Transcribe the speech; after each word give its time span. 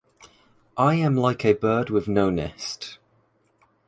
I 0.77 0.95
am 0.95 1.15
like 1.15 1.45
a 1.45 1.53
bird 1.53 1.91
with 1.91 2.07
no 2.07 2.31
nest. 2.31 2.97